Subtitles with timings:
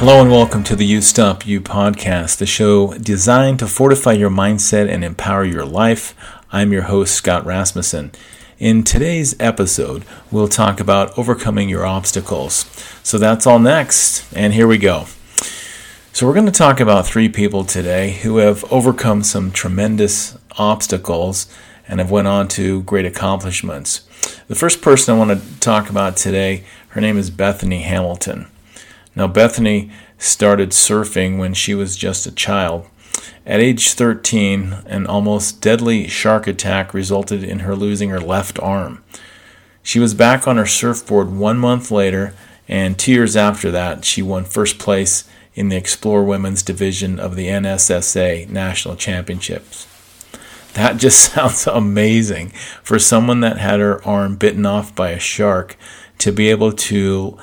[0.00, 4.30] Hello and welcome to the You Stop You podcast, the show designed to fortify your
[4.30, 6.14] mindset and empower your life.
[6.50, 8.12] I'm your host, Scott Rasmussen.
[8.58, 12.64] In today's episode, we'll talk about overcoming your obstacles.
[13.02, 15.04] So that's all next, and here we go.
[16.14, 21.46] So, we're going to talk about three people today who have overcome some tremendous obstacles
[21.86, 23.98] and have went on to great accomplishments.
[24.48, 28.49] The first person I want to talk about today, her name is Bethany Hamilton.
[29.14, 32.86] Now, Bethany started surfing when she was just a child.
[33.44, 39.02] At age 13, an almost deadly shark attack resulted in her losing her left arm.
[39.82, 42.34] She was back on her surfboard one month later,
[42.68, 45.24] and two years after that, she won first place
[45.54, 49.86] in the Explore Women's Division of the NSSA National Championships.
[50.74, 52.50] That just sounds amazing
[52.82, 55.76] for someone that had her arm bitten off by a shark
[56.18, 57.38] to be able to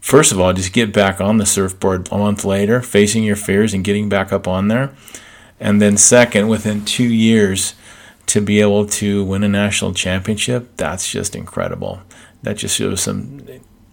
[0.00, 3.72] first of all, just get back on the surfboard a month later, facing your fears
[3.74, 4.94] and getting back up on there.
[5.58, 7.74] And then, second, within two years,
[8.26, 12.00] to be able to win a national championship, that's just incredible.
[12.42, 13.44] That just shows some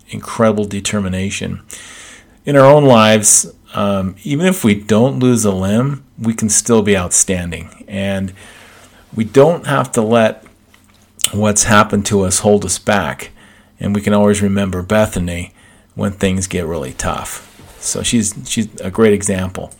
[0.09, 1.63] incredible determination.
[2.45, 6.81] In our own lives, um, even if we don't lose a limb, we can still
[6.81, 7.83] be outstanding.
[7.88, 8.31] And
[9.13, 10.45] we don't have to let
[11.33, 13.31] what's happened to us hold us back.
[13.80, 15.53] And we can always remember Bethany
[15.98, 17.44] when things get really tough.
[17.80, 19.73] So she's she's a great example.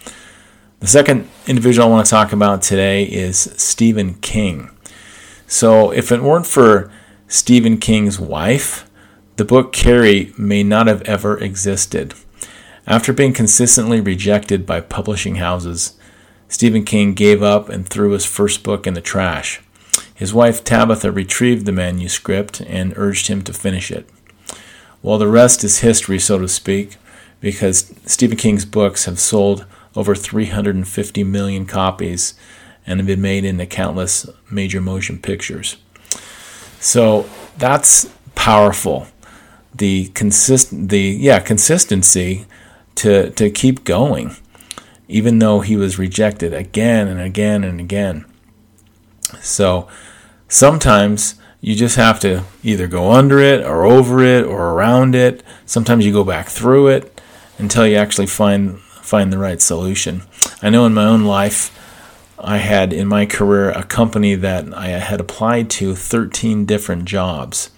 [0.80, 4.70] The second individual I want to talk about today is Stephen King.
[5.48, 6.92] So if it weren't for
[7.28, 8.90] Stephen King's wife,
[9.38, 12.14] the book Carrie may not have ever existed.
[12.86, 15.98] After being consistently rejected by publishing houses,
[16.48, 19.62] Stephen King gave up and threw his first book in the trash.
[20.16, 24.10] His wife Tabitha retrieved the manuscript and urged him to finish it.
[25.02, 26.98] Well, the rest is history, so to speak,
[27.40, 32.34] because Stephen King's books have sold over 350 million copies
[32.86, 35.78] and have been made into countless major motion pictures.
[36.80, 39.08] So that's powerful.
[39.74, 42.46] The consist the yeah consistency
[42.96, 44.36] to to keep going,
[45.08, 48.26] even though he was rejected again and again and again.
[49.42, 49.88] So
[50.48, 55.44] sometimes you just have to either go under it or over it or around it.
[55.66, 57.22] Sometimes you go back through it
[57.58, 60.24] until you actually find find the right solution.
[60.62, 61.74] I know in my own life
[62.38, 67.72] I had in my career a company that I had applied to 13 different jobs.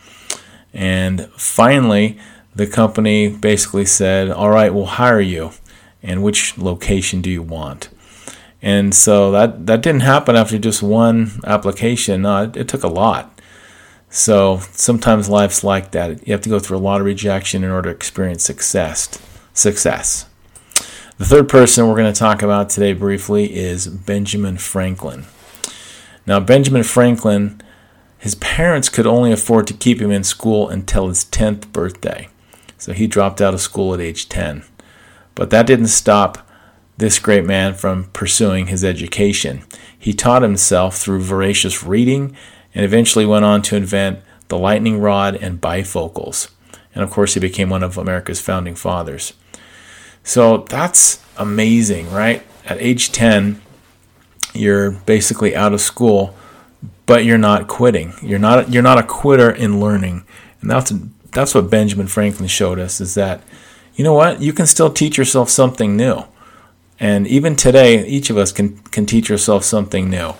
[0.73, 2.19] And finally
[2.55, 5.51] the company basically said, "All right, we'll hire you.
[6.01, 7.89] And which location do you want?"
[8.61, 12.23] And so that that didn't happen after just one application.
[12.23, 13.38] No, it, it took a lot.
[14.09, 16.27] So sometimes life's like that.
[16.27, 19.19] You have to go through a lot of rejection in order to experience success.
[19.53, 20.25] Success.
[21.17, 25.25] The third person we're going to talk about today briefly is Benjamin Franklin.
[26.25, 27.61] Now, Benjamin Franklin,
[28.17, 32.29] his parents could only afford to keep him in school until his 10th birthday.
[32.77, 34.63] So he dropped out of school at age 10.
[35.35, 36.47] But that didn't stop
[36.97, 39.63] this great man from pursuing his education.
[39.97, 42.35] He taught himself through voracious reading
[42.73, 46.49] and eventually went on to invent the lightning rod and bifocals.
[46.93, 49.33] And of course, he became one of America's founding fathers.
[50.23, 52.43] So that's amazing, right?
[52.65, 53.61] At age 10,
[54.53, 56.35] you're basically out of school,
[57.05, 58.13] but you're not quitting.
[58.21, 60.23] You're not you're not a quitter in learning.
[60.61, 60.91] And that's
[61.31, 63.41] that's what Benjamin Franklin showed us is that
[63.95, 64.41] you know what?
[64.41, 66.23] You can still teach yourself something new.
[66.99, 70.33] And even today, each of us can can teach yourself something new.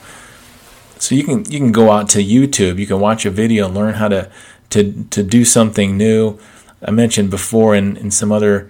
[1.00, 3.76] So you can you can go out to YouTube, you can watch a video, and
[3.76, 4.30] learn how to
[4.72, 6.38] to to do something new.
[6.82, 8.70] I mentioned before in, in some other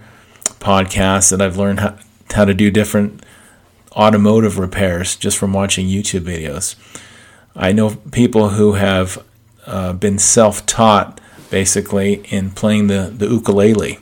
[0.60, 1.96] podcasts that I've learned how,
[2.32, 3.24] how to do different
[3.92, 6.76] automotive repairs just from watching YouTube videos.
[7.54, 9.24] I know people who have
[9.66, 13.98] uh, been self-taught basically in playing the, the ukulele,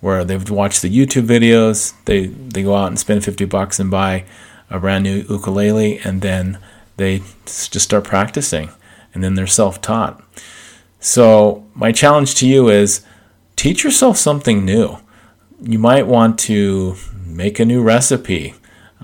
[0.00, 3.90] where they've watched the YouTube videos, they they go out and spend 50 bucks and
[3.90, 4.24] buy
[4.70, 6.58] a brand new ukulele, and then
[6.96, 8.70] they just start practicing
[9.14, 10.22] and then they're self taught.
[11.00, 13.04] So, my challenge to you is
[13.54, 14.98] teach yourself something new.
[15.62, 18.54] You might want to make a new recipe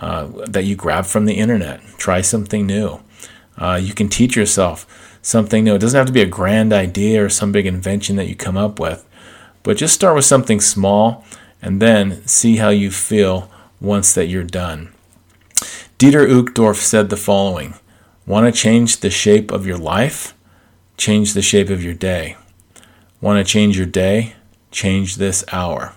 [0.00, 3.00] uh, that you grab from the internet, try something new.
[3.56, 5.74] Uh, you can teach yourself something new.
[5.74, 8.56] It doesn't have to be a grand idea or some big invention that you come
[8.56, 9.06] up with,
[9.62, 11.24] but just start with something small
[11.60, 13.50] and then see how you feel
[13.80, 14.92] once that you're done.
[15.98, 17.74] Dieter Uchtdorf said the following
[18.24, 20.34] Want to change the shape of your life?
[20.96, 22.36] Change the shape of your day.
[23.20, 24.34] Want to change your day?
[24.70, 25.94] Change this hour.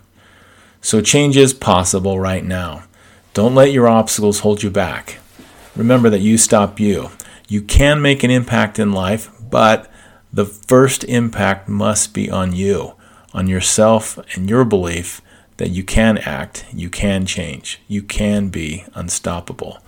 [0.81, 2.85] So change is possible right now.
[3.33, 5.19] Don't let your obstacles hold you back.
[5.75, 7.11] Remember that you stop you.
[7.47, 9.91] You can make an impact in life, but
[10.33, 12.95] the first impact must be on you,
[13.33, 15.21] on yourself and your belief
[15.57, 19.79] that you can act, you can change, you can be unstoppable.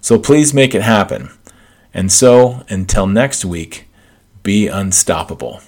[0.00, 1.30] So please make it happen.
[1.92, 3.88] And so, until next week,
[4.42, 5.60] be unstoppable.